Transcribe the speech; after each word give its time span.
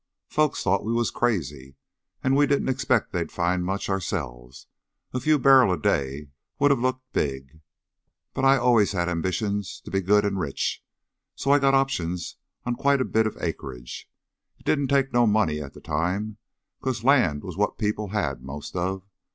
Folks 0.29 0.63
thought 0.63 0.83
we 0.83 0.91
was 0.93 1.11
crazy, 1.11 1.75
and 2.23 2.35
we 2.35 2.47
didn't 2.47 2.69
expect 2.69 3.11
they'd 3.11 3.31
find 3.31 3.63
much, 3.63 3.87
ourselves 3.87 4.65
a 5.13 5.19
few 5.19 5.37
bar'l 5.37 5.71
a 5.71 5.77
day 5.79 6.29
would 6.57 6.71
of 6.71 6.79
looked 6.79 7.13
big 7.13 7.61
but 8.33 8.43
I 8.43 8.55
allus 8.55 8.93
had 8.93 9.07
ambitions 9.07 9.79
to 9.81 9.91
be 9.91 10.01
good 10.01 10.25
an' 10.25 10.39
rich, 10.39 10.83
so 11.35 11.51
I 11.51 11.59
got 11.59 11.75
options 11.75 12.37
on 12.65 12.73
quite 12.77 12.99
a 12.99 13.05
bit 13.05 13.27
of 13.27 13.37
acreage. 13.39 14.09
It 14.57 14.65
didn't 14.65 14.87
take 14.87 15.13
no 15.13 15.27
money 15.27 15.61
at 15.61 15.73
the 15.75 15.81
time, 15.81 16.37
'cause 16.81 17.03
land 17.03 17.43
was 17.43 17.55
what 17.55 17.77
people 17.77 18.07
had 18.07 18.41
most 18.41 18.75
of. 18.75 19.05